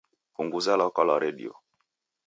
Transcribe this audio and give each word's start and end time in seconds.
Punguza 0.35 0.71
lwaka 0.79 1.01
lwa 1.07 1.15
redio 1.23 1.53